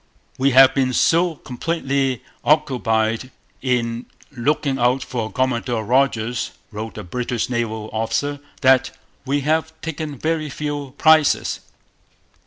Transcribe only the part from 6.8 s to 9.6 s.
a British naval officer, 'that we